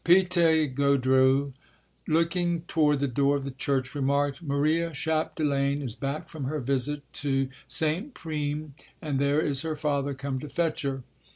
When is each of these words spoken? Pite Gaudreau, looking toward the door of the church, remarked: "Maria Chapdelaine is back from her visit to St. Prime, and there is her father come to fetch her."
Pite 0.03 0.73
Gaudreau, 0.73 1.53
looking 2.07 2.61
toward 2.63 2.97
the 3.01 3.07
door 3.07 3.35
of 3.37 3.43
the 3.43 3.51
church, 3.51 3.93
remarked: 3.93 4.41
"Maria 4.41 4.89
Chapdelaine 4.95 5.83
is 5.83 5.93
back 5.93 6.27
from 6.27 6.45
her 6.45 6.59
visit 6.59 7.03
to 7.13 7.49
St. 7.67 8.15
Prime, 8.15 8.73
and 8.99 9.19
there 9.19 9.41
is 9.41 9.61
her 9.61 9.75
father 9.75 10.15
come 10.15 10.39
to 10.39 10.49
fetch 10.49 10.81
her." 10.81 11.03